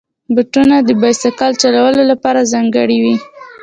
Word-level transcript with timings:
بوټونه 0.33 0.75
د 0.83 0.89
بایسکل 1.01 1.51
چلولو 1.61 2.01
لپاره 2.11 2.47
ځانګړي 2.53 2.97
وي. 3.03 3.15